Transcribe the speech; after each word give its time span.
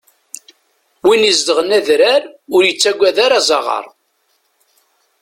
Win 1.07 1.27
izedɣen 1.31 1.75
adrar 1.77 2.23
ur 2.55 2.61
yettagad 2.65 3.17
ara 3.25 3.37
azaɣar. 3.41 3.85